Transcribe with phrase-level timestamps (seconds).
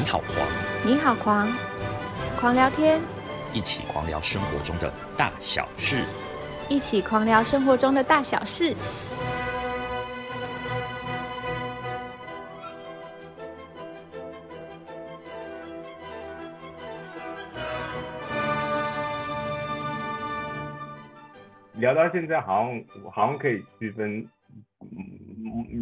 [0.00, 0.48] 你好狂，
[0.86, 1.48] 你好狂，
[2.38, 3.00] 狂聊天，
[3.52, 6.04] 一起狂聊生活中的大小事。
[6.68, 8.76] 一起狂聊生活中的大小事。
[21.74, 24.28] 聊到现在，好像好像可以区分嗯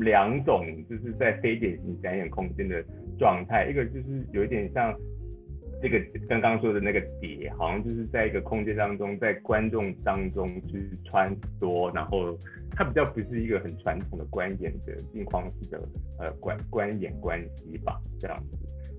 [0.01, 2.85] 两种，就是在非典型展演空间的
[3.19, 3.69] 状态。
[3.71, 4.95] 一个就是有一点像
[5.83, 12.37] 这个刚刚说的那个碟，好像就是在一个空间当中，在观众当中去穿梭，然后
[12.73, 15.79] 它比较不是一个很传统的观演的镜框式的
[16.19, 18.57] 呃观观演关系吧，这样子。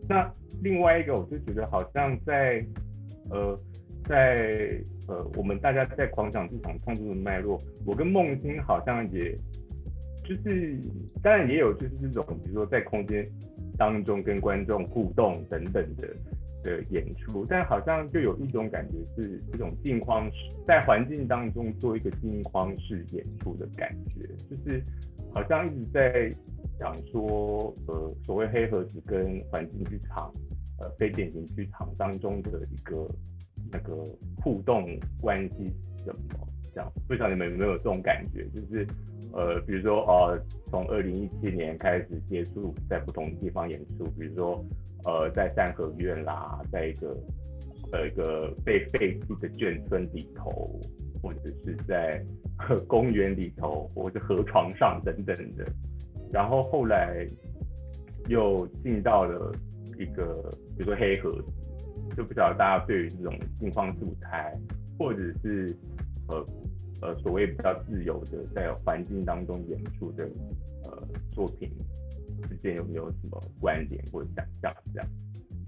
[0.08, 2.64] 那另外一个，我就觉得好像在
[3.30, 3.60] 呃
[4.08, 9.38] 在呃我们大家在狂想剧场创作的脉络，我跟梦欣好像也
[10.28, 10.78] 就是
[11.24, 13.26] 当然也有就是这种，比如说在空间
[13.78, 16.08] 当中跟观众互动等等的
[16.64, 20.36] 的演出，但好像就有一种感觉是这种镜框式
[20.68, 24.84] 在环境当中做一个镜框式演出的感觉，就是
[25.34, 26.30] 好像一直在
[26.78, 30.34] 讲说呃所谓黑盒子跟环境剧场
[30.80, 33.08] 呃非典型剧场当中的一个
[33.72, 33.94] 那个
[34.44, 34.86] 互动
[35.22, 36.48] 关系是什么？
[37.08, 38.88] 不晓得你们有没有这种感觉，就是
[39.34, 40.40] 呃，比如说呃，
[40.70, 44.66] 从二零一七年开始接触在不同地方演出，比如说
[45.04, 47.16] 呃，在三合院啦，在一个
[47.92, 50.80] 呃一个被废弃的眷村里头，
[51.22, 52.24] 或者是在
[52.88, 55.66] 公园里头，或者河床上等等的，
[56.32, 57.28] 然后后来
[58.28, 59.54] 又进到了
[60.00, 61.32] 一个比如说黑盒，
[62.16, 64.58] 就不晓得大家对于这种镜框素材，
[64.98, 65.76] 或者是
[66.28, 66.46] 呃
[67.02, 70.24] 呃所谓比较自由的在环境当中演出的
[70.84, 71.72] 呃作品
[72.50, 75.10] 之间有没有什么关联或者想象这样？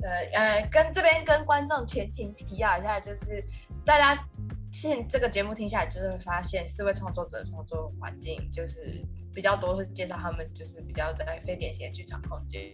[0.01, 3.43] 对，呃，跟这边跟观众前情提要一下，就是
[3.85, 4.23] 大家
[4.71, 12.71] 现这个节目听下来，就是会发现四位创作者的创作环境就是比较多是介绍他们就是比较在非典型的剧场空间，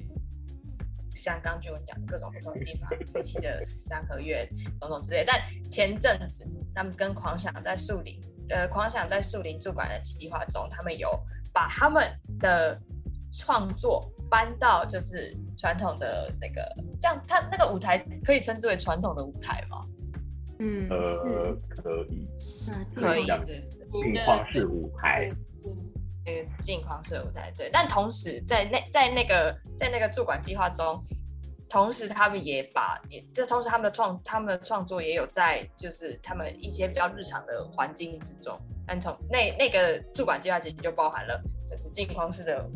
[1.15, 4.47] 像刚俊文讲各种不同的地方，废弃的三合院
[4.79, 5.23] 种种之类。
[5.25, 5.41] 但
[5.71, 11.09] 前阵子他们跟狂想在树林，呃，狂想在树林驻馆的计划中，他们有
[11.53, 12.79] 把他们的
[13.31, 16.61] 创作搬到就是传统的那个，
[16.99, 19.85] 这样他那个舞台可以称之为传统的舞台吗？
[20.59, 22.27] 嗯，呃，可以，
[22.95, 25.29] 可以镜框式舞台，
[25.65, 25.91] 嗯，
[26.25, 31.03] 呃，镜框式舞台对，但同时在那在那个在那个驻馆计划中，
[31.67, 42.69] 同时他们也把也这同时他们的创他们的创作也有在就是他们一些比较日常的环境之中，但从那那个驻馆计划其实就包含了就是镜框式的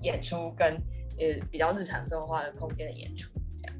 [0.00, 0.74] 演出跟
[1.18, 3.76] 呃比较日常生活化的空间的演出这样。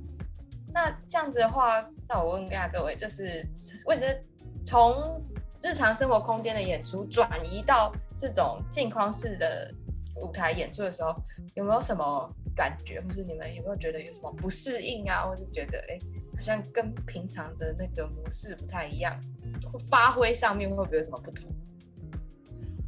[0.72, 3.44] 那这样子的话，那我问一下各位，就是
[3.86, 4.22] 问的
[4.64, 5.20] 从
[5.62, 9.72] 日常生活空间的演出转移到这种镜框式的
[10.16, 11.14] 舞台演出的时候，
[11.54, 15.98] 有没有什么感觉，或是你们有没有觉得有什么不适应啊，或是觉得哎、
[16.34, 19.18] 好像跟平常的那个模式不太一样，
[19.90, 21.46] 发挥上面会不会有什么不同？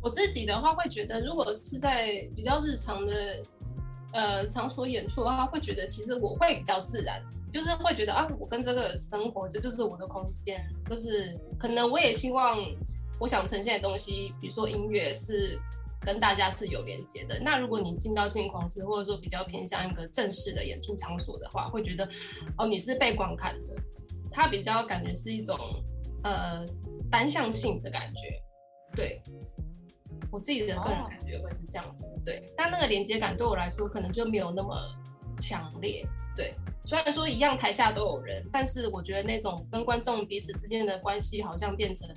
[0.01, 3.47] 我自己的话会觉得，如果是在比较日常的
[4.13, 12.59] 呃场所演出的话，会觉得其实我会比较自然，就是会觉得啊，我跟这个生活，这就是我的空间，就是可能我也希望
[13.21, 15.57] 我想呈现的东西，比如说音乐是
[16.05, 17.39] 跟大家是有连接的。
[17.41, 22.09] 那如果你进到镜框室，或者说比较偏向一个正式的演出场所的话，会觉得
[22.59, 23.77] 哦，你是被观看的，
[24.31, 25.57] 它比较感觉是一种
[26.25, 26.67] 呃
[27.11, 28.41] 单向性的感觉，
[28.95, 29.23] 对。
[30.31, 34.75] 我自己的个人哦感觉会是这样子，对，但那个连接感对我来说可能就没有那么
[35.39, 36.55] 强烈，对。
[36.87, 42.09] 虽然说一样台下都有人，但是我觉得那种跟观众彼此之间的关系好像变成，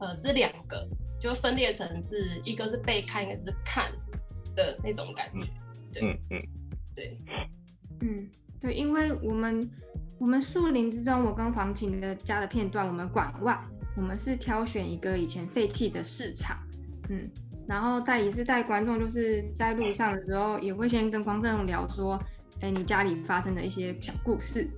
[0.00, 0.88] 呃，是两个，
[1.20, 3.90] 就分裂成是一个是被看，一个是看
[4.54, 5.48] 的那种感觉，
[6.02, 6.42] 嗯嗯，
[6.94, 7.18] 对。
[8.00, 8.28] 嗯，
[8.60, 9.70] 对，因为我们
[10.18, 13.58] 我们树林之中，我跟黄琴的家的片段，我们馆外，
[13.96, 16.58] 我们是挑选一个以前废弃的市场，
[17.08, 17.30] 嗯，
[17.66, 22.22] 然后带也是带观众，就是在路上的时候，也会先跟观众聊说，
[22.60, 24.68] 哎，你家里发生的一些小故事，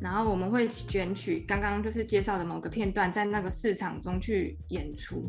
[0.00, 5.28] 然后我们会选取刚刚就是介绍的某个片段，在那个市场中去演出，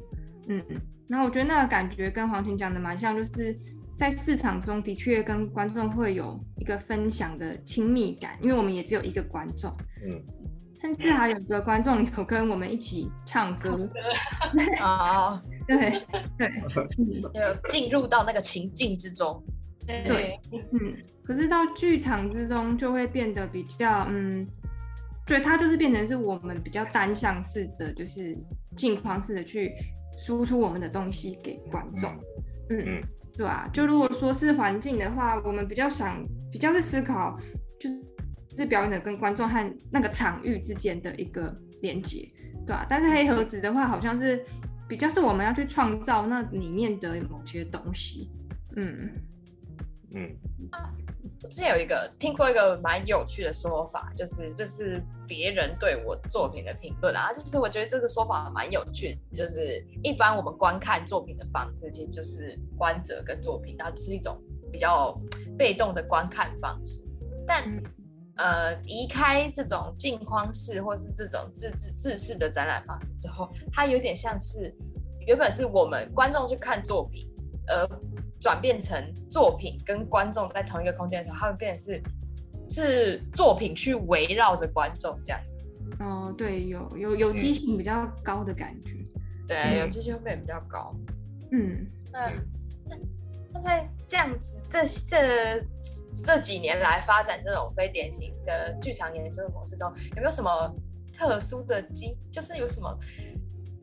[0.49, 0.63] 嗯，
[1.07, 3.57] 然后我觉得那个感觉跟黄婷讲的蛮像，就是
[3.95, 9.71] 在市场中的确跟观众会有一个分享的亲密感，因为我们也只有一个观众，
[10.05, 10.21] 嗯，
[10.75, 13.75] 甚至还有一个观众有跟我们一起唱歌，
[14.81, 16.01] 哦，对
[16.37, 16.47] 对，
[16.97, 19.43] 嗯有进入到那个情境之中。
[19.85, 24.47] 对，嗯，可是到剧场之中就会变得比较，嗯，
[25.25, 28.37] 对，它就是变成是我们比较单向式的，就是
[28.75, 29.73] 镜框式的去
[30.19, 32.11] 输出我们的东西给观众，
[32.69, 37.39] 嗯嗯，对啊，就如果说是环境的话，我们比较想比较是思考，
[37.79, 38.01] 就是
[38.57, 42.29] 是表演者跟观众和那个场域之间的一个连接，
[42.65, 42.85] 对吧？
[42.89, 44.43] 但是黑盒子的话，好像是
[44.87, 48.29] 比较是我们要去创造那里面的某些东西，
[48.75, 49.09] 嗯。
[50.13, 50.35] 嗯，
[51.43, 64.41] 我之前有一个听过一个蛮有趣的说法，就是这是别人对我作品的评论啊，就是我觉得这个说法蛮有趣，就是一般我们观看作品的方式，其实就是观者跟作品，它是一种
[64.71, 65.15] 比较
[65.57, 67.03] 被动的观看方式。
[67.45, 67.63] 但
[68.35, 74.73] 呃，离开这种镜框式或是这种自自自式的展览方式之后，它有点像是
[75.27, 77.27] 原本是我们观众去看作品，
[77.67, 77.85] 而
[78.39, 82.03] 转变成作品跟观众在同一个空间的时候，他们变成是
[82.69, 85.65] 是作品去围绕着观众这样子。
[85.99, 88.95] 哦，对，有有有机性比较高的感觉。
[89.47, 90.95] 对，有机性会变比较高。
[91.51, 92.31] 嗯，那
[93.51, 95.65] 那在这样子这这
[96.23, 100.73] 这几年来发展这种非典型的剧场研究的模式中，有没有什么
[101.13, 102.97] 特殊的经，就是有什么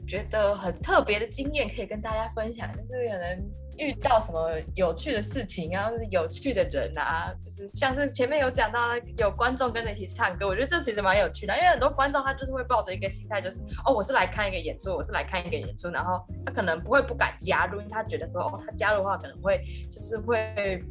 [0.07, 2.67] 觉得很特别的经验可以跟大家分享？
[2.75, 3.66] 就是可能。
[3.79, 20.83] 遇到什么有趣的事情啊，有趣的人啊，就是像是前面有讲到有观众跟着一起唱歌，我觉得这其实蛮有趣的，因为很多观众他就是会抱着一个心态，就是哦，我是来看一个演出，我是来看一个演出，然后他可能不会不敢加入，因为他觉得说哦，他加入的话可能会就是会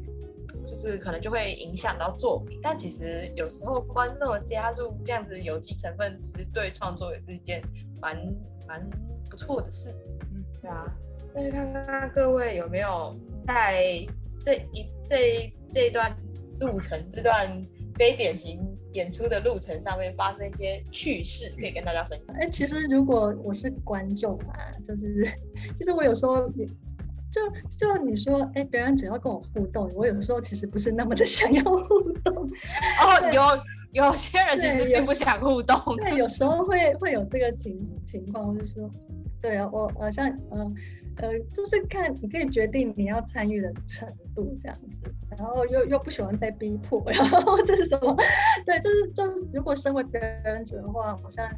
[0.68, 7.64] 就是可能就会影响到作品，但其实有时候观众的加入这样子有机成分，其实对创作也是一件
[8.00, 8.16] 蛮
[8.68, 8.90] 蛮
[9.30, 9.90] 不错的事，
[10.34, 10.86] 嗯，对啊。
[11.36, 14.08] 那就看看各位有没有在
[14.42, 16.16] 这一这这一段
[16.62, 17.62] 路程，这段
[17.96, 18.58] 非典型
[18.94, 22.38] 演出的路程上面发生一些趣事，可以跟大家分享。
[22.38, 24.56] 哎，其实如果我是观众嘛，
[24.88, 25.30] 就是
[25.78, 27.42] 其实我有时候就
[27.78, 32.34] 就你说，哎，别人只要跟我互动，我有时候其实不是那么的想要互动。
[33.02, 33.32] 哦，
[33.92, 35.98] 有有些人其实并不想互动。
[35.98, 38.90] 对，有时候会会有这个情情况，就是说，
[39.42, 40.60] 对啊，我好像嗯。
[40.60, 40.74] 呃，
[41.18, 48.16] 呃就是看你可以决定你要参与的程度这样子，然后又又不喜欢被逼迫，然后这是什么？
[48.66, 49.24] 对，就是就
[49.54, 51.50] 如果身为表演者的话，好像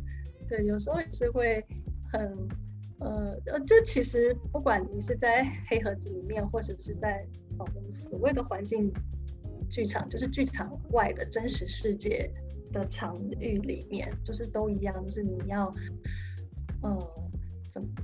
[0.48, 1.65] 对有时候也是会
[2.12, 2.21] 很
[3.00, 7.25] 呃呃，就其实不管你是在黑盒子里面，或者是在
[7.57, 8.94] 我们所谓的环境
[9.69, 12.31] 剧场，就是剧场外的真实世界
[12.71, 15.74] 的场域里面，就是都一样，就是你要
[16.83, 17.26] 呃。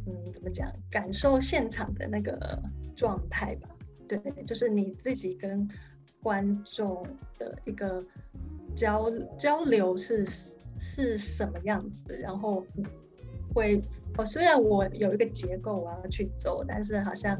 [0.05, 0.71] 嗯，怎么讲？
[0.89, 2.61] 感受现场的那个
[2.95, 3.69] 状态吧。
[4.07, 5.67] 对，就是你自己跟
[6.21, 7.05] 观众
[7.37, 8.03] 的一个
[8.75, 10.25] 交交流是
[10.79, 12.65] 是什么样子，然后
[13.53, 13.81] 会
[14.17, 17.37] 哦，虽然我有一个结构我要去走，但是好像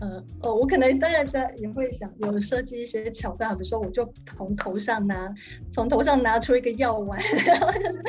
[0.00, 5.32] 呃哦，我可能当然在也会想有设计一些桥段，比如说我就从头上拿
[5.72, 8.02] 从头上拿出一个药丸， 然后就是。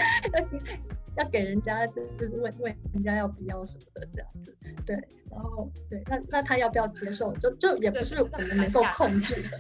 [1.18, 4.56] 要给人家，就是问问人家要不要什么的这样子，
[4.86, 4.96] 对，
[5.30, 9.60] 然后对，那那他要不要接受，就就也不是我们能够控制的，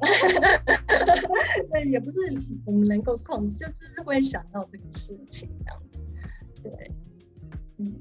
[1.70, 2.18] 对，也不是
[2.64, 5.98] 我们能够控制，就是会想到这个事情这样子，
[6.62, 6.90] 对，
[7.78, 7.92] 嗯，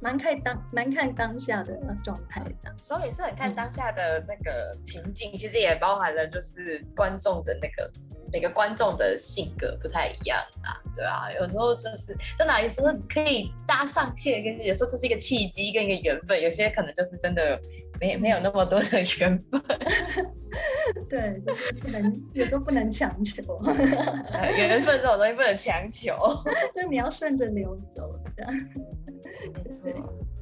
[0.00, 7.90] 蛮看当蛮看当下的状态这样，所以也是很看当下的那个情境，其实也包含了就是观众的那个。
[8.32, 17.60] 每个观众的性格不太一样啊，对啊，有时候就是真的，有时候可以搭上线，跟有时候就是一个契机跟一个缘分，有些可能就是真的
[18.00, 19.62] 没没有那么多的缘分。
[21.08, 23.42] 对，就是不能，有时候不能强求。
[24.56, 26.16] 缘分这种东西不能强求，
[26.74, 28.52] 就是你要顺着流走这样。
[29.64, 29.90] 没错。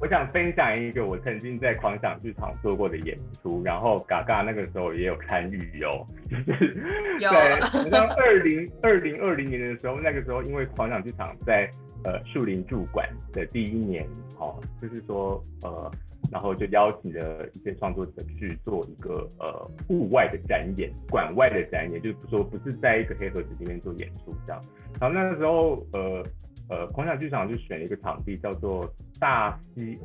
[0.01, 6.07] 我想分享一个我曾经在狂想剧场做过的演出，然后嘎嘎那个时候也有参与哦，
[6.47, 6.73] 就是
[7.19, 11.69] 在像二零二零二零年的时候，那个时候因为狂想剧场在
[12.05, 15.91] 呃树林驻馆的第一年，哦，就是说呃，
[16.31, 24.61] 然后就邀请了一些创作者去做一个呃户外的展演，馆外的展演，就是说不是在一个黑盒子里面做演出这样，
[24.99, 26.25] 然后那个时候呃。
[26.71, 28.87] 呃，狂想剧场就选了一个场地，叫做
[29.19, 29.97] 大溪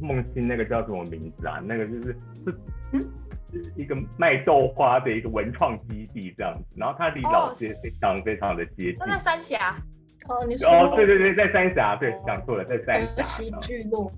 [0.00, 1.62] 梦溪，那个叫什么名字啊？
[1.64, 2.06] 那个就是
[2.44, 2.56] 是
[2.90, 3.06] 嗯，
[3.76, 6.64] 一个卖豆花的一个文创基地这样子。
[6.76, 8.98] 然后它离老街非常非常的接近。
[8.98, 9.76] 在三峡。
[10.28, 13.22] 哦，你说哦，对对对，在三峡，对，讲错了，在三峡。
[13.22, 14.10] 喜聚落。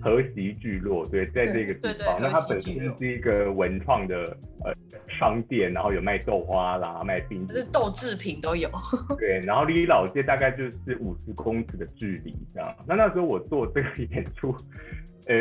[0.00, 4.74] 河西聚落，对，在这个地方，那它本身是一个文创的呃
[5.08, 8.70] 商店，然后有卖豆花啦，卖冰，就是豆制品都有。
[9.18, 12.74] 对，然后离老街大概就是五十公尺的距离这样。
[12.86, 14.54] 那那时候我做这个演出，
[15.26, 15.34] 呃。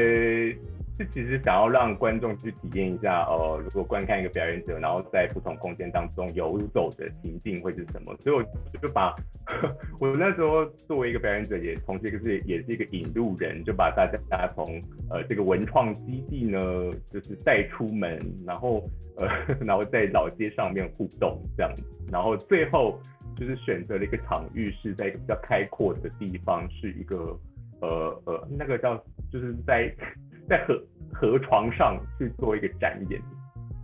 [0.98, 8.16] 是其实想要让观众去体验一下，呃，如果观看一个表演者，然后在不同空间当中游走的情境会是什么？
[8.24, 8.44] 所以我
[8.80, 9.14] 就把
[10.00, 16.60] 我那时候作为一个表演者，也同时是也是一个引路人，就把大家从呃这个文创基地呢，
[17.12, 18.82] 就是带出门，然后
[19.18, 19.28] 呃
[19.66, 22.98] 然后在老街上面互动这样子，然后最后
[23.38, 27.38] 就是选择了一个场域是在一个比较开阔的地方，是一个
[27.82, 28.96] 呃呃那个叫
[29.30, 29.94] 就是在。
[30.48, 30.80] 在河
[31.14, 33.22] 河床上去做一个展演，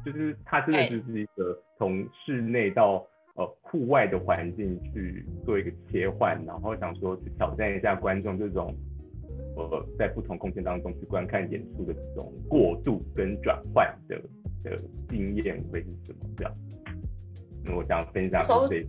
[0.06, 8.76] 就是它真的就是一个从室内到呃户外的环境去做一个切换，然后想说去挑战一下观众这种
[9.56, 14.22] 呃在不同空间当中去观看演出的这种过渡跟转换的
[14.64, 16.54] 的经验会是什么这样？
[17.64, 18.86] 那我想分享这。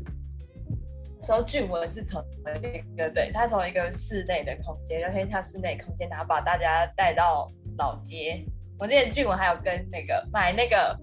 [1.24, 2.20] 时候俊文是从
[2.60, 7.48] 一个对他从一个室内的空间，就偏向室内空间，然后把大家带到
[7.82, 8.44] 老街。
[8.78, 10.96] 我记得俊文还有跟那个买那个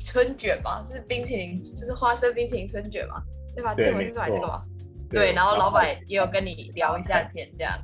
[0.00, 3.22] 春卷嘛，就是冰淇淋，就是花生冰淇淋春卷嘛，
[3.54, 3.74] 对吧？
[3.74, 4.62] 俊文是买这个吗？
[5.10, 7.78] 对，然后老板也有跟你聊一下天这样。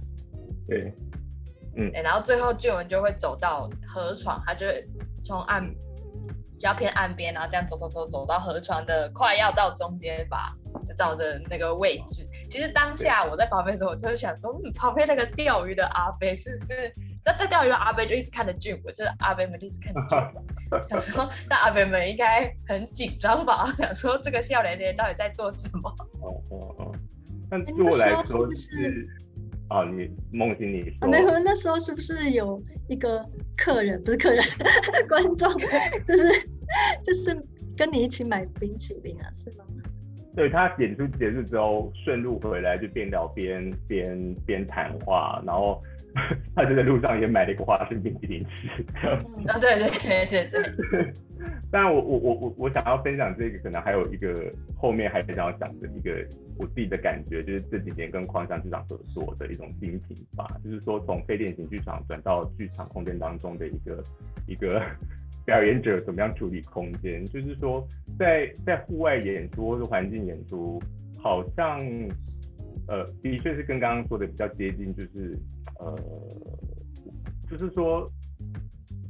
[0.67, 0.93] 对，
[1.77, 4.83] 嗯，然后最后俊文就会走到河床，他就会
[5.23, 5.63] 从岸
[6.53, 10.57] 比较偏岸边，然后这样走走走走到河床的快要到中间吧。
[10.85, 16.95] 就到的那个位置，其实当下我在旁边的时候，我就是想说，嗯，旁边那个钓鱼的阿飞是不是？
[17.25, 23.73] 那在钓鱼的阿贝就一直看着俊我就是阿贝们一直看着俊 想说那阿贝们应该很紧张吧？
[23.79, 25.91] 想说这个笑脸脸到底在做什么？
[26.21, 26.93] 哦哦哦，
[27.51, 29.09] 但对我来说是，
[29.71, 33.25] 哦，你梦醒你说，没有，那时候是不是有一个
[33.57, 34.45] 客人，不是客人，
[35.09, 35.53] 观众，
[36.07, 36.49] 就是
[37.05, 37.35] 就是
[37.77, 39.65] 跟你一起买冰淇淋啊，是吗？
[40.37, 45.81] 对他演出结束之后，顺路回来就边聊边边边谈话，然后
[46.55, 48.83] 他就在路上也买了一个花生冰淇淋吃。
[49.49, 49.89] 啊，对对
[50.27, 50.51] 对对
[50.91, 51.15] 对。
[51.71, 56.25] 但我我我我我想要分享这个，可能还有一个后面还想要讲的一个
[56.57, 64.05] 我自己的感觉，就是这几年跟框象剧场合作的一种心情吧，就是说从非典型剧场转到剧场空间当中的一个
[64.47, 64.81] 一个。
[65.47, 67.23] 表演者怎么样处理空间？
[67.27, 67.87] 就是说，
[68.19, 70.83] 在在户外演出或者环境演出，
[71.19, 71.85] 好像
[72.89, 75.39] 呃，的确是跟刚刚说的比较接近，就是
[75.79, 75.97] 呃，
[77.51, 78.11] 就是说，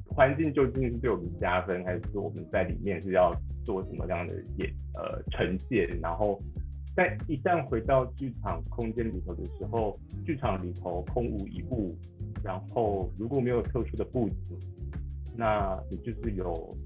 [0.06, 3.34] 环境究竟是对我们加分，还是说我们在里面是要
[3.64, 5.88] 做什么样的演呃呈现？
[6.00, 6.40] 然后，
[6.96, 11.96] 在一旦回到剧场空间里头的时候，剧场里头空无一物，
[12.42, 14.34] 然后如果没有特殊的布置。
[15.36, 16.76] 那你就是有，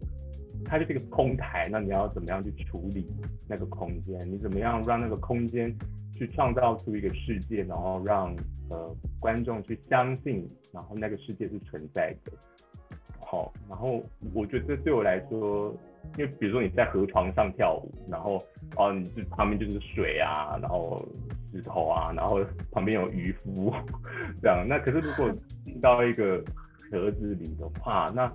[0.64, 3.06] 它就是一个空台，那你要怎么样去处理
[3.46, 4.26] 那个空间？
[4.26, 5.70] 你怎么样让那个空间
[6.18, 8.34] 去创造出一个世界，然后让
[8.68, 12.32] 呃观众去相信，然后那个世界是存在的。
[13.20, 14.02] 好，然后
[14.34, 15.72] 我觉得对我来说，
[16.16, 18.42] 因为比如说你在河床上跳舞，然后
[18.76, 21.06] 哦，你就旁边就是水啊，然后
[21.52, 23.72] 石头啊，然后旁边有渔夫
[24.42, 24.66] 这样。
[24.66, 25.30] 那可是如果
[25.64, 26.42] 进到一个
[26.90, 28.32] 盒子里的话，那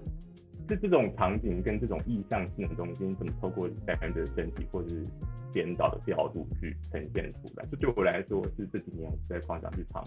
[0.67, 5.05] 是这种场景跟这种意象性的东西，你怎么透过表演者的身体或是
[5.53, 7.65] 编导的调度去呈现出来？
[7.70, 10.03] 这对我来说是这几年我在框架剧场，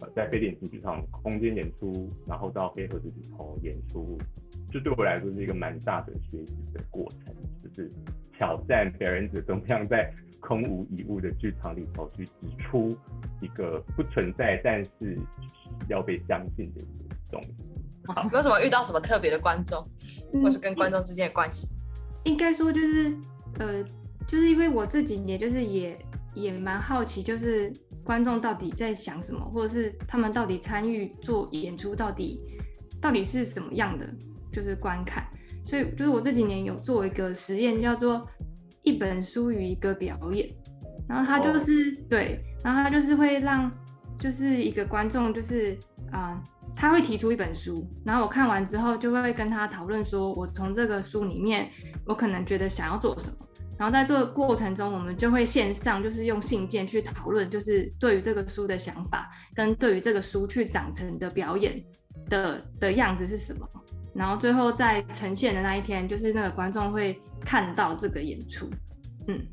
[0.00, 4.18] 呃，在非典型剧场空间演出，然后到黑盒子里头演出，
[4.70, 7.90] 这对我来说是一个蛮大的学习的过程，就是
[8.36, 12.94] 挑战表演者怎么样在空无一物的剧场里头去指出
[13.40, 15.16] 一个不存在但是
[15.88, 17.73] 要被相信的一个东西。
[18.12, 19.82] 好，有什么遇到什么特别的观众，
[20.42, 21.66] 或是跟观众之间的关系？
[22.24, 23.16] 应该说就是，
[23.58, 23.82] 呃，
[24.26, 25.98] 就是因为我这几年就是也
[26.34, 32.40] 也蛮好奇，就是观众到底在想什么，或者是他们到底参与做演出到底
[33.00, 34.06] 到底是什么样的，
[34.52, 35.26] 就是观看。
[35.66, 38.26] 所以就是我这几年有做一个实验，叫做
[38.82, 40.48] 一本书与一个表演，
[41.08, 43.70] 然后他就是对，然后他就是会让
[44.18, 45.78] 就是一个观众就是
[46.10, 46.42] 啊。
[46.76, 51.70] 他会提出一本书，然后我看完之后就会跟他讨论，说我从这个书里面，
[52.04, 53.36] 我可能觉得想要做什么。
[53.76, 61.82] 然后在做的过程中，我们就会线上就是用信件去讨论，就是对于这个书的想法，跟对于这个书去长成的表演
[62.28, 63.68] 的的样子是什么。
[64.14, 68.70] 然后最后在呈现的那一天，就是那个观众会看到这个演出，
[69.26, 69.44] 嗯，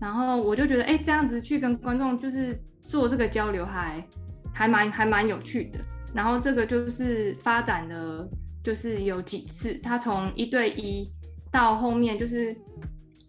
[0.00, 2.56] 然后我就觉得，哎，这样子去跟观众就是
[2.86, 4.06] 做这个交流，还
[4.54, 5.80] 还蛮还蛮有趣的。
[6.16, 8.26] 然后这个就是发展的，
[8.64, 11.12] 就是有几次，他从一对一
[11.52, 12.56] 到后面就是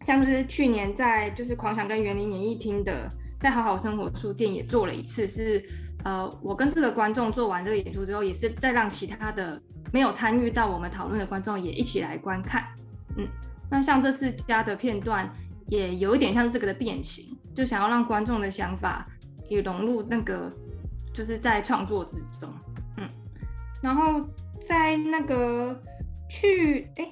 [0.05, 5.61] 像是去年在就是狂想跟园林演艺厅的，在好好生活书店也做了一次，是
[6.05, 12.63] 呃我跟这个观众做完这个演出之后，也是再让其他的没有参与到我们讨论的观众也一起来观看，
[13.17, 13.27] 嗯，
[13.69, 15.29] 那像这次加的片段
[15.67, 19.05] 也有一点像这个的变形，就想要让观众的想法
[19.49, 20.49] 也融入那个
[21.13, 22.49] 就是在创作之中，
[23.81, 24.21] 然后
[24.59, 25.81] 在那个
[26.29, 27.09] 去哎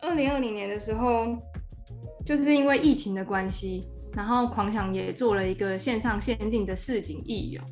[0.00, 1.36] 二零二零年的时候，
[2.24, 7.64] 就是因为疫情的关系，然后狂想也做了一个线上限定的市井义勇，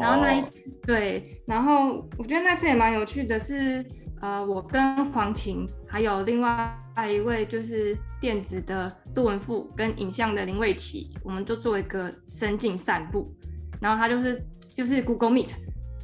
[0.00, 3.84] 然后那一哦次对，然后我觉得那次也蛮有趣的是，
[4.20, 6.76] 呃，我跟黄晴还有另外
[7.08, 13.32] 一位就是电子的杜文富跟影像的林卫琪，我们就做一个深境散步，
[13.80, 15.52] 然后他就是就是 Google Meet，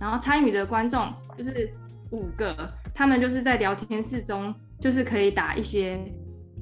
[0.01, 1.71] 然后参与的观众就是
[2.11, 6.01] 五个，他们就是在聊天室中就是可以打一些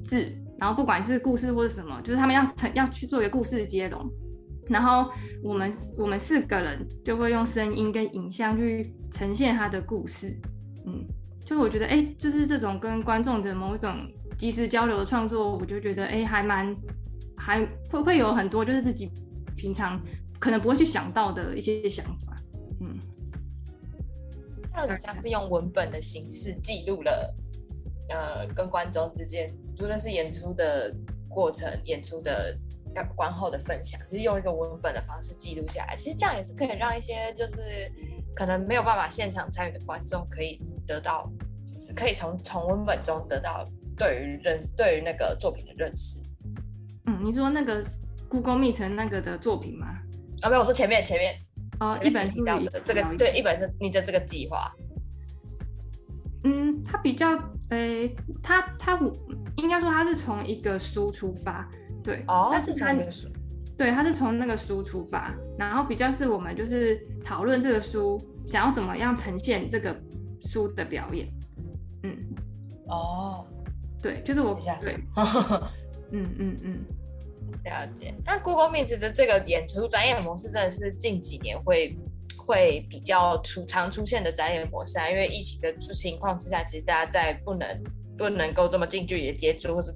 [0.03, 0.27] 字，
[0.59, 4.11] 然后不管是故事或是什么，就是他们要成要去做一个故事接龙。
[4.67, 10.39] 然后我们我们四个人就会用声音跟影像去呈现他的故事，
[10.85, 11.03] 嗯，
[11.43, 13.95] 就我觉得哎，就是这种跟观众的某一种
[14.37, 16.75] 即时交流的创作，我就觉得哎，还蛮
[17.35, 19.09] 还会会有很多就是自己
[19.55, 19.99] 平常
[20.37, 22.28] 可能不会去想到的一些想法，
[24.99, 27.35] 像是用文本的形式记录了，
[28.09, 30.93] 呃，跟观众之间，无论是演出的
[31.27, 32.57] 过程、演出的
[32.93, 35.95] 观观后的分享，就是用一个文本的方式记录下来。
[35.95, 37.91] 其实这样也是可以让一些就是
[38.35, 41.31] 可能没有办法现场参与的观众，可以得到，
[41.65, 46.21] 就是可以从从文本中得到对于认对于那个作品的认识。
[47.05, 47.83] 嗯，你说那个
[48.27, 49.87] Google Meet 那个的作品吗？
[50.41, 51.35] 啊，没有，我说前面前面
[51.79, 54.71] 哦，一本书的这个对一本是你的这个计划，
[56.43, 57.37] 嗯，他比较，
[57.69, 59.13] 诶、他他我
[59.57, 61.69] 应该说他是从一个书出发，
[62.03, 63.27] 对，哦，但是他从那个书。
[63.77, 69.97] 对，他是从那个书出发，然后比较是我们就是讨论这个书想要怎么样呈现这个
[70.41, 71.25] 书的表演，
[72.03, 72.17] 嗯，
[72.87, 73.47] 哦，
[74.01, 74.99] 对，就是我等一下对，
[76.11, 76.85] 嗯 嗯嗯，
[77.63, 78.13] 了解。
[78.25, 81.97] 那 Google Meet 的这个演出展演模式真的是近几年会
[82.37, 87.83] 会比较出常出现的展演模式啊，因为疫情的情况之下，其实大家在不能
[88.17, 89.93] 不能够这么近距离的接触，或是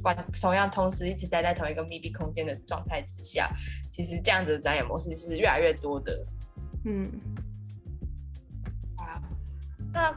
[0.00, 3.50] 关同样同时一起待在同一个密闭空间的状态之下，
[3.90, 6.24] 其实这样子的展演模式是越来越多的。
[6.84, 7.10] 嗯，
[8.96, 9.20] 啊，
[9.92, 10.16] 那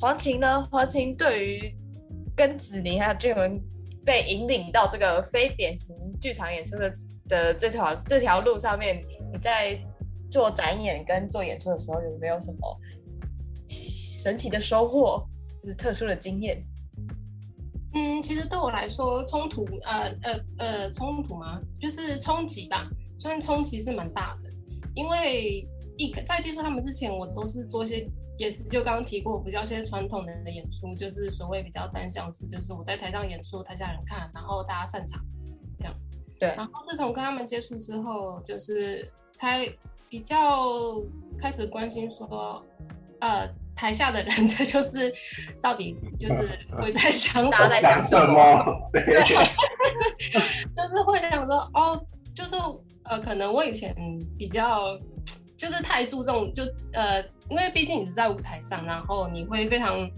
[0.00, 0.66] 黄晴呢？
[0.70, 1.74] 黄晴对于
[2.34, 3.58] 跟子宁还有俊文
[4.06, 6.92] 被引领到这个非典型剧场演出的
[7.28, 9.76] 的这条这条路上面，你在
[10.30, 12.80] 做展演跟做演出的时候，有没有什么
[13.68, 15.26] 神奇的收获，
[15.60, 16.64] 就是特殊的经验？
[17.94, 22.88] 嗯，其实对我来说，冲突，呃呃呃，冲突吗，就是冲击吧。
[23.18, 24.50] 虽然冲击是蛮大的，
[24.94, 25.66] 因为
[25.96, 28.06] 一在接触他们之前，我都是做一些，
[28.38, 35.20] 也是就刚刚提过，比较些传统的演出，就是所谓比较单向式，就是我在台上演出，台下人看，然后大家散场
[35.78, 35.94] 这样。
[36.38, 39.66] 对然后自从跟他们接触之后，就是才
[40.10, 40.92] 比较
[41.38, 42.62] 开始关心说，
[43.20, 45.10] 呃，台下的人， 这就是
[45.62, 48.18] 到底就是 会在想大家在想什？
[48.26, 48.64] 么？
[48.92, 49.02] 对，
[50.76, 52.54] 就是会想说，哦，就是
[53.04, 53.96] 呃，可能我以前
[54.36, 54.98] 比较
[55.56, 60.08] 就是太注重就呃，因为毕竟你是在舞台上，然后你会非常。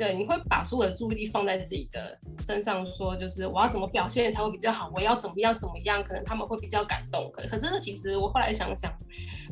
[0.00, 7.30] 对，你会把所有的注意力放在自己的身上，说就是我要怎么表现才会比较好，我要怎么样怎么样，可能他们会比较感动。
[7.30, 8.90] 可可真的，其实我后来想想，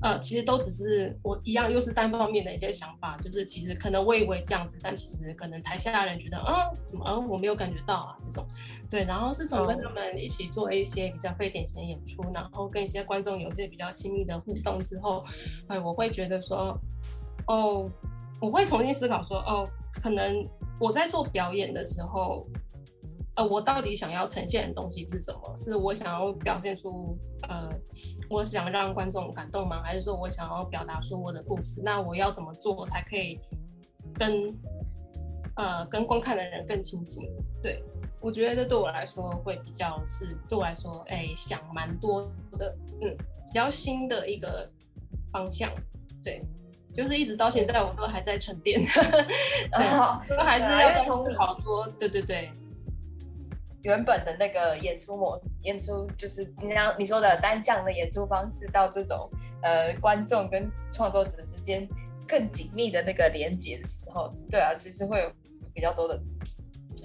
[0.01, 8.47] 呃，其实都只是我一样，又是单方面的一些想法，就是其实可能我以为这样子，但其实可能台下的人觉得，啊，怎么，啊，我没有感觉到啊，这种。
[8.89, 15.23] 对，然后自从跟他们一起做一些比较非典型的演出，然后跟一些观众有一些比较亲密的互动之后，
[15.67, 16.75] 哎，我会觉得说，
[17.49, 17.91] 哦，
[18.41, 19.69] 我会重新思考说，哦，
[20.03, 20.47] 可能
[20.81, 22.47] 我在做表演的时候，
[23.35, 25.57] 呃，我到底想要呈现的东西是什么？
[25.57, 27.17] 是我想要表现出，
[27.49, 27.69] 呃，
[28.29, 29.83] 我想让观众感动吗？
[29.83, 31.81] 还是说我想要表达出我的故事？
[31.85, 33.39] 那我要怎么做才可以
[34.15, 34.55] 跟
[35.57, 37.29] 呃跟观看的人更亲近？
[37.63, 37.83] 对
[38.21, 42.23] 我觉得这对我来说会比较是对我来说，哎，想蛮多
[42.59, 44.69] 的，嗯，比较新的一个
[45.33, 45.71] 方向，
[46.23, 46.45] 对。
[46.99, 48.83] 就是一直到现在，我都还在沉淀，
[50.29, 52.51] 都还是要从思考说，对对对，
[53.83, 59.31] 原本的那个演出模演出，就是你像你说的单向的演出方式，到这种
[59.63, 61.89] 呃观众跟创作者之间
[62.27, 65.31] 更紧密的那个连接的时候，对啊，其实会有
[65.73, 66.21] 比较多的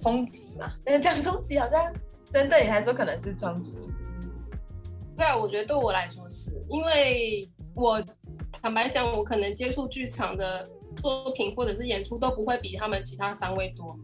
[0.02, 0.74] 冲击嘛。
[0.84, 1.94] 但 是讲冲击好像，
[2.32, 3.78] 但对你来说可能是冲击。
[5.16, 8.04] 对啊，我觉得对我来说是因为我
[8.62, 13.98] 坦白讲，我可能接触剧场的作品或者是演出都不会比他们其他三位多。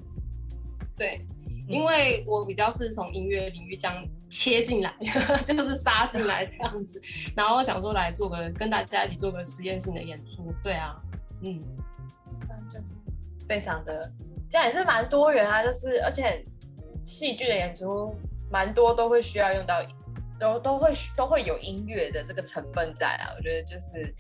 [0.98, 1.26] 对，
[1.68, 4.94] 因为我比较是从音乐领域这样切进来，
[5.46, 7.02] 就是杀进来这样子，
[7.36, 10.54] 然后想说来做个跟大家一起做个实验性的演出。
[10.62, 11.02] 对啊，
[11.42, 11.64] 嗯，
[12.70, 12.96] 就是
[13.48, 14.12] 非常的，
[14.50, 16.46] 这样也是蛮多元啊，就是而且
[17.06, 18.14] 戏剧的演出
[18.52, 19.82] 蛮多都会需要用到。
[20.40, 24.16] 都都会都会有音乐的这个成分在啊，我觉得就是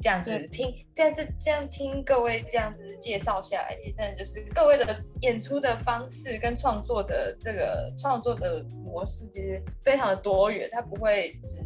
[0.00, 11.58] 这样子听，这样子这样听各位这样子介绍下来，其实真的就是各位的演出的方式跟创作的这个创作的模式，其实非常的多元，它不会只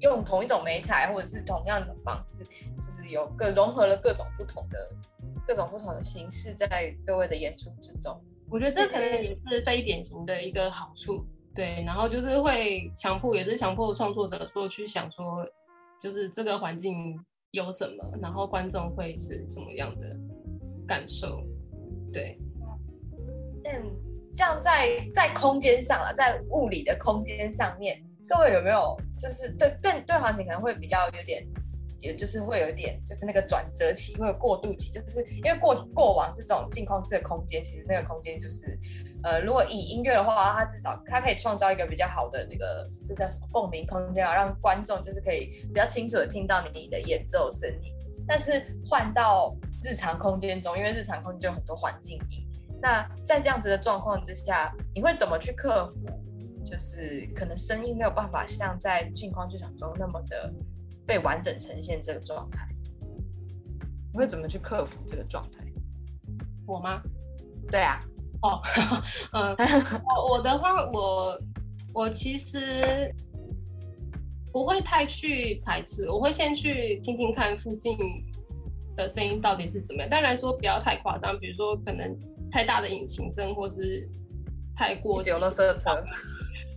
[0.00, 2.44] 用同一种美材或者是同样的方式，
[2.78, 4.90] 就是有个融合了各种不同的
[5.46, 8.20] 各种不同的形式在各位的演出之中。
[8.50, 11.24] 我觉得这可能也是非典型的一个好处。
[11.54, 15.44] 对，然后就是会强迫，也是强迫创作者说去想说，
[16.00, 17.18] 就是这个环境
[17.50, 20.18] 有什么，然后观众会是什么样的
[20.86, 21.44] 感受。
[22.12, 22.38] 对，
[23.64, 23.82] 嗯，
[24.34, 31.46] 这样在在空间上了，在物理的空间上面，各位有没有就是对对对环境可能会比较有点。
[32.00, 38.78] 也就是会有一点，就是那个转折期，会有过渡期，就是因为过过往这种镜框式的空间，其实那个空间就是，
[39.22, 47.92] 呃，如果以音乐的话，它至少它可以创造一个比较好的那个这叫什么共鸣空间啊，让观众就是可以比较清楚的听到你的演奏声音。
[48.26, 52.48] 但是换到日常空间中，因为日常空间就有很多环境音，
[52.80, 56.06] 那在这样子的状况之下，你会怎么去克服？
[56.64, 60.52] 就是可能声音没有办法像在镜框剧场中那么的。
[61.06, 62.66] 被完整呈现这个状态，
[64.12, 65.64] 你会怎么去克服这个状态？
[66.66, 67.02] 我吗？
[67.70, 68.04] 对啊。
[68.42, 68.62] 哦，
[69.32, 69.54] 嗯，
[70.06, 71.38] 我我的话，我
[71.92, 73.14] 我其实
[74.50, 77.98] 不会太去排斥，我会先去听听看附近
[78.96, 80.08] 的声音到底是怎么样。
[80.08, 82.16] 当然说不要太夸张，比如说可能
[82.50, 84.08] 太大的引擎声，或是
[84.74, 86.02] 太过久了色车。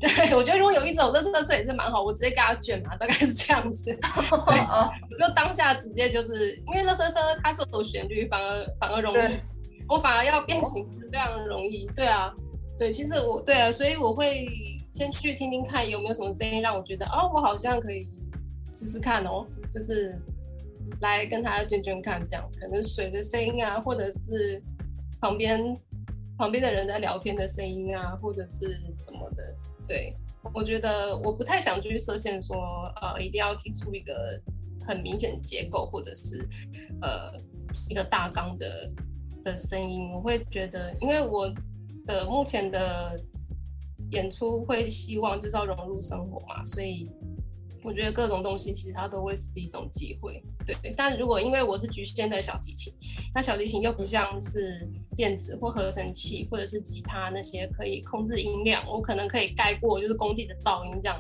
[0.04, 3.90] 对，我觉得如果有一种乐色车也是蛮好，我直接给他卷嘛，大概是这样子。
[3.96, 4.58] 对，
[5.18, 9.40] 就当下直接就是因为乐色车它是有旋律，反而反而容易，
[9.88, 11.88] 我反而要变形是非常容易。
[11.96, 12.34] 对啊，
[12.78, 14.46] 对，其实我对啊，所以我会
[14.92, 18.06] 先去听听看有没有什么声音让我觉得哦，我好像可以
[18.74, 20.14] 试试看哦，就是
[21.00, 24.62] 来跟他卷卷看，这样可能水的声音啊，或者是
[25.22, 25.80] 旁边
[26.38, 29.56] 旁边的人在聊天的声音啊，或者是什么的。
[29.88, 30.16] 对，
[30.54, 34.42] 我觉得我不太想去设限，说呃一定要提出一个
[34.86, 36.48] 很明显的结构，或者是
[37.02, 37.34] 呃
[37.90, 38.92] 一个大纲的
[39.44, 40.12] 的声音。
[40.12, 41.54] 我会觉得，因为我
[42.06, 43.20] 的目前的
[44.12, 47.10] 演出会希望就是要融入生活嘛，所以。
[47.84, 50.94] 我觉得各种东西其实它都会是一种机会，对。
[50.96, 52.94] 但如果因为我是局限在小提琴，
[53.36, 61.20] 那小提琴又不像是电子或合成器或者是吉他那些可以控制音量，我可能可以盖过就是工地的噪音这样。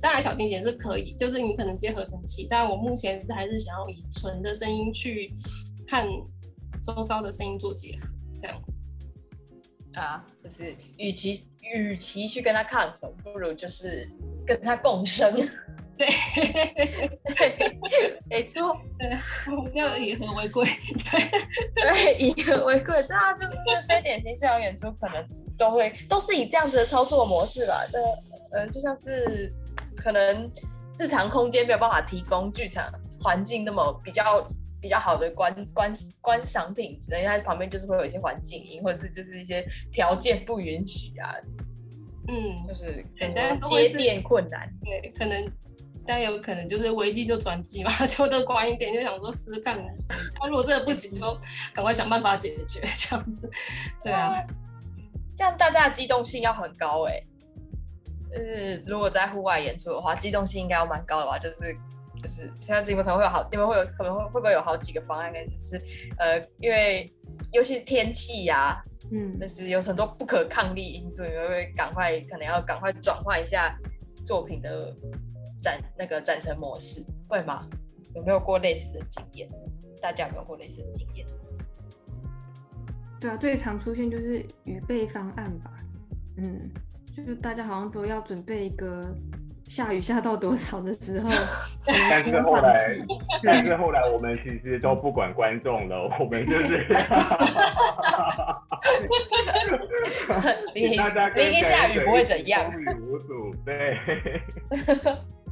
[0.00, 5.32] 当然小提琴是可以，就是你可能接合成器，但我目前是还是想要以纯的声音去
[5.86, 6.04] 和
[6.82, 8.08] 周遭的声音做结合，
[8.40, 8.82] 这样子。
[9.92, 14.08] 啊，就是与其与其去跟他抗衡，不如就是
[14.46, 15.36] 跟他共生。
[16.02, 17.10] 对，
[18.28, 19.16] 没错，对，
[19.74, 20.66] 要以和为贵，
[21.10, 21.30] 对，
[21.76, 23.54] 对，以和为贵，对啊，就是
[23.88, 25.24] 非典型这场演出可能
[25.56, 28.00] 都会都是以这样子的操作模式吧，对，
[28.52, 29.52] 嗯，就像是
[29.96, 30.50] 可能
[30.98, 32.84] 日常空间没有办法提供剧场
[33.20, 34.44] 环境那么比较
[34.80, 41.36] 比较好的观观观赏品质，因为它旁边就是会有一些环境音，或者是就是一些条件不允许啊，
[42.26, 45.48] 嗯，就是可能接电困难，对，可能。
[46.06, 49.78] 但有可能就是危机就转机嘛， 就乐观一点，就想说试试看。
[50.34, 51.20] 他如果真的不行，就
[51.72, 53.48] 赶快想办法解决 这样子。
[54.02, 54.44] 对啊，
[55.36, 57.22] 这样大家的机动性要很高哎。
[58.34, 61.38] 呃，如果在户外演出的话，机动性应该要蛮高的吧？
[61.38, 61.72] 就是
[62.22, 65.32] 就是现在你们可能会有好，你们会有可能会会不会有好几个方案？
[65.32, 65.80] 该就是
[66.18, 67.12] 呃，因为
[67.52, 73.78] 尤其是天气呀，嗯，就是有很多不可抗力因素，你们会赶快可能要赶快转换一下
[74.24, 74.92] 作品的。
[75.62, 77.64] 展那个展成模式会吗？
[78.14, 79.48] 有没有过类似的经验？
[80.02, 81.26] 大家有没有过类似的经验？
[83.20, 85.70] 对啊，最常出现就是预备方案吧。
[86.36, 86.68] 嗯，
[87.16, 89.14] 就是大家好像都要准备一个
[89.68, 91.30] 下雨下到多少的时候，
[91.86, 92.96] 但是后来，
[93.44, 96.84] 但是后来我们其实都不管观众了，我们就是
[100.74, 103.96] 淋请大家跟淋一下雨不会怎样风雨无阻，对。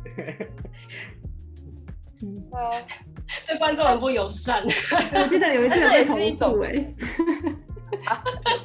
[3.46, 4.62] 对观众很不友善。
[5.14, 6.72] 我记得有一次被投诉哎、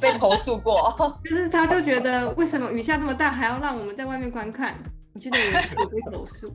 [0.00, 4.74] 被投诉过，就是他就觉得为什么雨下这么大还要让我们在外面观看？
[5.14, 6.54] 我记得有一次有被投诉，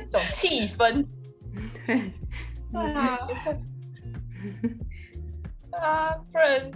[0.00, 1.04] 一种气氛。
[1.86, 2.10] 对，
[2.72, 3.18] 对啊，
[5.78, 6.70] 啊，不然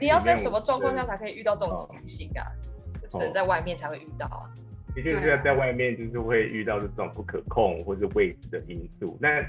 [0.00, 2.42] 你要在什么状况下才可以遇到这种情形啊？
[3.08, 4.50] 只能在外面才会遇到啊。
[4.50, 4.56] 得
[4.96, 9.16] 的确是在外面就是会遇到这种不可控或是未知的因素。
[9.20, 9.40] 那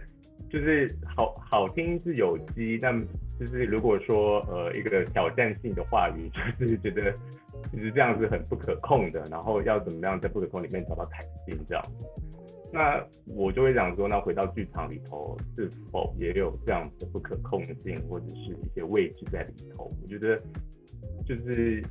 [0.49, 2.93] 就是好好听是有机，但
[3.39, 6.29] 就是如果说呃一个挑战性的话语，
[6.59, 7.11] 就是觉得
[7.71, 11.83] 就是这样是很不可控的，然后要怎么样在不可控里面找到弹性这样。
[12.73, 19.89] 那我就会想说，那回到剧场里头，是否也有这样的不可控性，或者是一些位置在里头？
[20.03, 20.37] 我觉得
[21.25, 21.81] 就是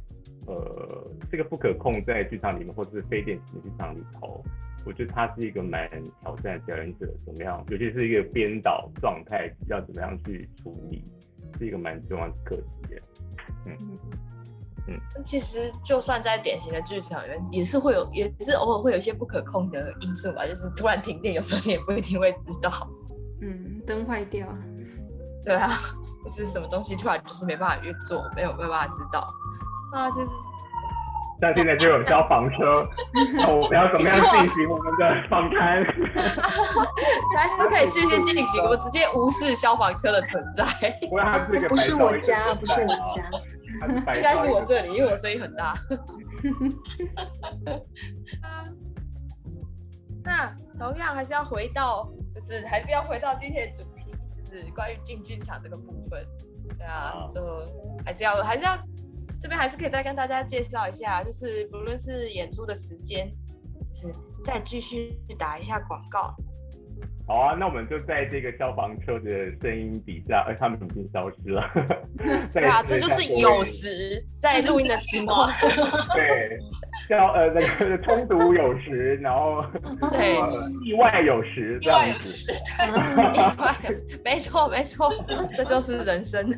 [0.46, 4.44] 呃，这个不可控在剧场里面，或者是非典型剧场里头，
[4.84, 5.88] 我觉得它是一个蛮
[6.20, 11.04] 挑战表演者怎么样，尤其是一个编导状态要怎么样去处理，
[11.58, 12.96] 是一个蛮重要的课题
[13.66, 13.98] 嗯
[14.88, 15.00] 嗯。
[15.24, 22.88] 其实就算在典型的剧场里面，也是会有，也是偶尔会有一些不可控的因素吧，就是突然停电，有时候你也不一定会知道。
[23.40, 24.46] 嗯，灯坏掉，
[25.44, 25.68] 对啊，
[26.24, 29.28] 就是什么东西突然就是没办法运作，没有没有办法知道
[29.92, 30.28] 啊，就是
[31.40, 32.88] 像现在就有消防车，
[33.36, 35.84] 那我们要怎么样进行我们的访谈？
[37.36, 40.64] 还是可以继续进行，我直接无视消防车的存在。
[41.68, 43.22] 不是我家，不是我家。
[44.14, 45.74] 应该是我这里，因为我声音很大。
[50.24, 56.26] 那同样还是要回到，就是还是要回到今天的主题，就是关于进剧场这个部分。
[56.78, 57.42] 对啊，就
[58.04, 58.74] 还是要还是要
[59.46, 63.30] 这边还是可以再跟大家介绍一下，就是不论是演出的时间，
[63.94, 66.34] 就是再继续打一下广告。
[67.28, 69.30] 好啊，那我们就在这个消防车的
[69.62, 71.62] 声音底下，而他们已经消失了。
[72.52, 75.48] 对啊，再这就是有位时在录音的情况。
[75.62, 76.58] 对，
[77.08, 79.64] 消呃那个冲突有时，然后
[80.10, 82.88] 对呃意外有时这意外有时，对，
[83.32, 83.76] 意外，
[84.24, 85.08] 没错没错，
[85.56, 86.50] 这就是人生。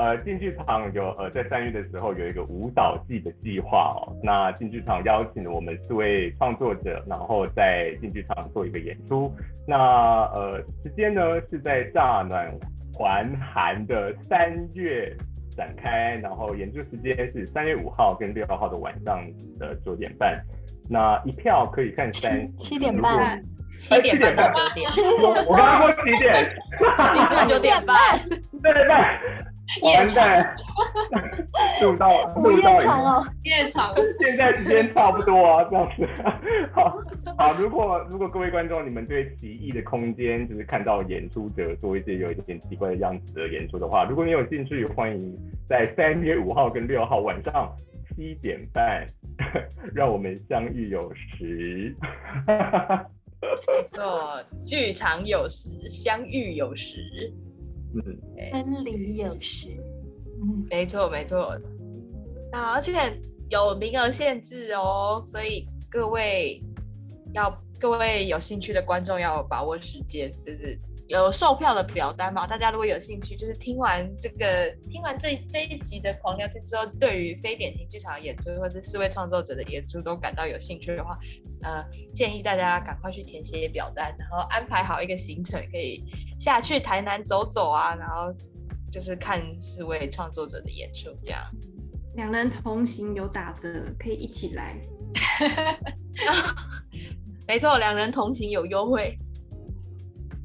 [0.00, 4.16] 是，呃，进剧场有呃在三月的时候有一个舞蹈季的计划哦。
[4.22, 9.32] 那进剧场邀请了我们四位创作者，然后在进剧场做一个演出。
[9.66, 9.76] 那
[10.32, 12.50] 呃时间呢是在乍暖
[12.98, 15.14] 还寒的三月
[15.56, 19.20] 展开，然后演出时间是三月五号跟六号的晚上
[19.58, 20.40] 的九点半。
[20.88, 23.40] 那一票可以看三七点半
[23.78, 24.88] 七点半到九点，
[25.46, 26.48] 我刚刚说几点？
[27.14, 27.96] 凌晨九点半。
[28.62, 28.94] 对对对，
[29.82, 30.56] 完蛋，
[31.82, 36.08] 录到 午录到夜场哦，夜场现在时间差不多啊，这样子。
[36.72, 36.98] 好，
[37.38, 47.72] 好，如果如果各位观众你们对奇异的空间，就是看到演出者做一些有一点奇怪的样子的演出的话，如果你有兴趣，欢迎在三月五号跟六号晚上
[48.08, 49.06] 七点半，
[49.94, 51.94] 让我们相遇有时。
[52.46, 57.32] 没错，剧场有时，相遇有时。
[57.94, 59.68] 嗯，分离有时。
[60.42, 61.58] 嗯，没错，没错。
[62.52, 62.92] 啊而且
[63.48, 66.62] 有名额限制哦，所以各位
[67.32, 70.78] 要各位有兴趣的观众要把握时间，就是
[71.10, 72.46] 有售票的表单嘛。
[72.46, 81.18] 大家如果有兴趣，就是听完这个听完这这一集的狂聊天之后，对于非典型剧场的演出或是四位创作者的演出都感到有兴趣的话，
[81.62, 86.04] 呃，建议大家赶快去填写表单，然后安排好一个行程，可以
[86.38, 88.32] 下去台南走走啊，然后
[88.92, 91.42] 就是看四位创作者的演出这样。
[92.14, 93.68] 两人同行有打折，
[93.98, 94.76] 可以一起来。
[97.48, 99.18] 没错，两人同行有优惠。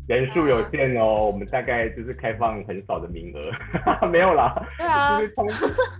[0.08, 3.52] 人数有限哦，我们大概就是开放很少的名额，
[4.08, 4.54] 没有啦。
[4.78, 5.48] 对啊就，是通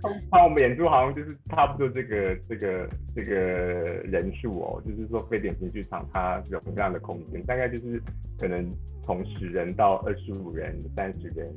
[0.02, 8.00] 通常我们演出好像就是差不多这个这个这个人数哦，就是说非典型剧场它有这样的空间，大概就是
[8.38, 8.64] 可能
[9.04, 11.52] 从十人到二十五人、三十人，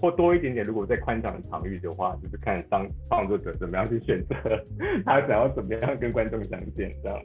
[0.00, 0.66] 或多一点点。
[0.66, 4.34] 如果在宽敞的场域的话，就是看当创作者怎么样去选择
[5.06, 7.22] 他想要怎么样跟观众相见这样。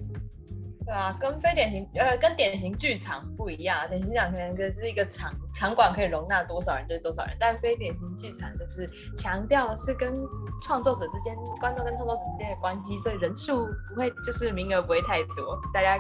[0.86, 10.14] 对啊，跟非典型呃跟典型剧场不一样，典型剧场可能就是一个场场馆可以容纳多少人就是多少人，但非典型剧场就是强调是跟
[10.62, 15.98] 创作者之间、观众跟创作者之间的关系，所以人数不会就是名额不会太多，大家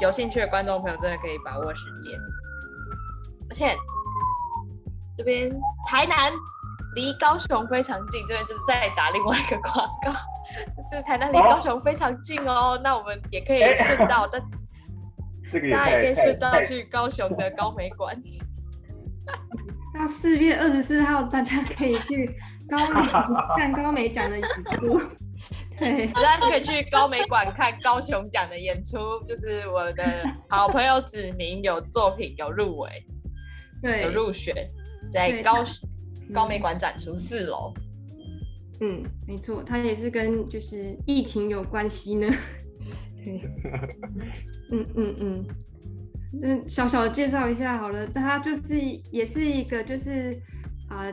[0.00, 2.18] 有兴趣的观众朋友真的可以把握时间，
[3.50, 3.76] 而且
[5.18, 5.50] 这边
[5.86, 6.32] 台南
[6.94, 10.12] 离高雄非常近，这边就是再打另外一个广告。
[10.90, 14.40] 就是台南离高雄非常近哦，那我们也可以顺道， 但
[15.70, 18.16] 大家也可以顺道去高雄的高美馆。
[19.94, 22.30] 到四月二十四号，大家可以去
[22.68, 23.06] 高美
[23.56, 25.00] 看高美奖的演出。
[25.78, 30.04] 对，大家可以去高美馆看高雄奖的演出，就是我的
[30.48, 32.90] 好朋友子明有作品有入围，
[33.82, 34.54] 对，有入选，
[35.12, 35.64] 在高
[36.32, 37.74] 高美馆展出四楼。
[38.80, 42.28] 嗯，没错，它也是跟就是疫情有关系呢。
[43.24, 43.40] 对，
[44.70, 45.46] 嗯嗯嗯，
[46.42, 50.38] 嗯，小小的介绍一下好了，它就是也是一个就是
[50.88, 51.12] 啊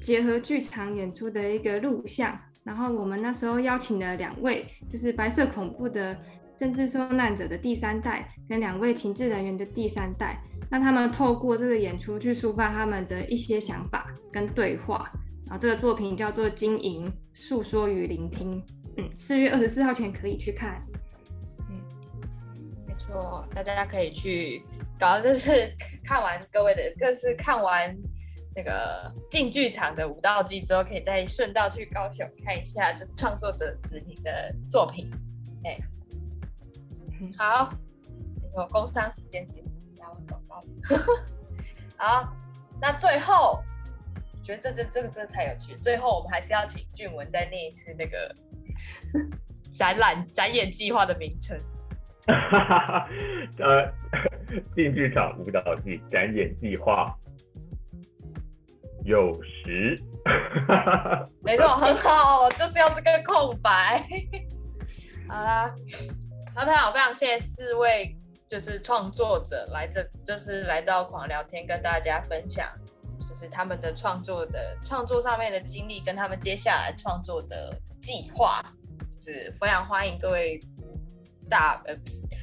[0.00, 2.38] 结合剧场演出的一个录像。
[2.62, 6.14] 然后我们那时候邀请了两位，就是白色恐怖的
[6.54, 10.38] 政治受难者的第三代，跟两位情治人员的第三代，
[10.70, 15.10] 让他们透过这个演出去抒发他们的一些想法跟对话。
[15.46, 18.62] 然后这个作品叫做《经营诉说与聆听》，
[18.98, 20.84] 嗯，四月二十四号前可以去看。
[21.70, 21.80] 嗯，
[22.86, 24.62] 没错，大家可以去
[24.98, 25.72] 搞，就是
[26.04, 27.96] 看完各位的，就是看完
[28.54, 35.10] 那个进剧场的舞蹈季之后，可以再顺道去高雄看一下，就是创作者子明的作品。
[35.64, 35.78] 哎，
[37.38, 37.72] 好，
[38.54, 39.77] 我工商时间结束，
[41.96, 42.32] 好，
[42.80, 43.62] 那最后。
[44.44, 48.34] 觉得这这这个真的太有趣，最后我们还是要请俊文再念一次那个
[49.70, 51.54] 展览展演计划的名称。
[53.60, 53.92] 呃，
[54.74, 57.14] 进剧场舞蹈剧展演计划
[59.04, 60.02] 有时。
[61.42, 64.02] 没错，很好，就是要这个空白。
[65.28, 65.74] 好啦，
[66.54, 68.16] 好朋友，非常谢谢四位
[68.48, 72.68] 就是创作者来这，就是来到狂聊天跟大家分享。
[73.28, 78.60] 就是他们的创作的创作上面的经历，跟他们接下来创作的计划，
[79.18, 80.60] 是非常欢迎各位
[81.48, 81.94] 大呃，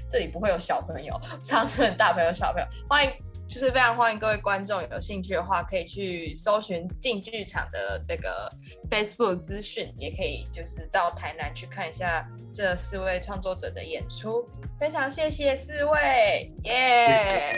[0.09, 3.11] 这里不会有小朋友，常是很大朋友小朋友，欢迎
[3.47, 8.51] 就是非常欢迎各位观众有兴趣的话，可以去搜寻进剧场的那个
[8.89, 14.47] Facebook 资讯，也可以就是到台南去看一下这四位创作者的演出。
[14.79, 17.53] 非常谢谢四位，耶！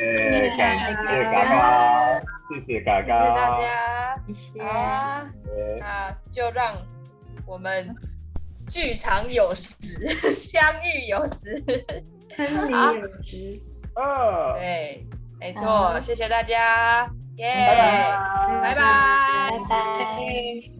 [0.58, 4.60] 感谢嘎嘎，谢谢嘎嘎，谢谢大家，谢谢。
[5.80, 6.76] 那就让
[7.46, 7.96] 我们
[8.70, 9.74] 剧场有时
[10.36, 11.64] 相遇有时，
[12.36, 13.60] 分离有时。
[13.96, 15.04] 哦，对，
[15.40, 17.54] 没错，谢谢大家，耶！
[18.62, 20.77] 拜拜，拜拜，拜拜。